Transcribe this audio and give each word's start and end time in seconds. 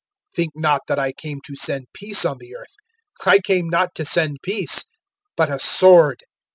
(34)Think 0.35 0.47
not 0.55 0.81
that 0.87 0.97
I 0.97 1.11
came 1.11 1.41
to 1.45 1.53
send 1.53 1.85
peace 1.93 2.25
on 2.25 2.39
the 2.39 2.55
earth; 2.55 2.73
I 3.23 3.37
came 3.37 3.69
not 3.69 3.93
to 3.93 4.03
send 4.03 4.37
peace, 4.41 4.85
but 5.37 5.51
a 5.51 5.59
sword. 5.59 6.23